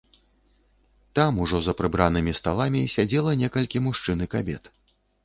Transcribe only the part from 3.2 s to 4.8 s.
некалькі мужчын і кабет.